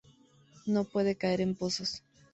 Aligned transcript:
No 0.65 0.85
puede 0.85 1.15
caer 1.15 1.41
en 1.41 1.53
pozos. 1.53 2.01